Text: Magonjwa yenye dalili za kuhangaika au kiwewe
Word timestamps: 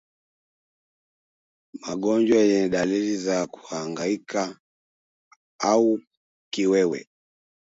Magonjwa 1.81 2.37
yenye 2.41 2.69
dalili 2.69 3.17
za 3.17 3.47
kuhangaika 3.47 4.59
au 5.59 5.99
kiwewe 6.53 7.09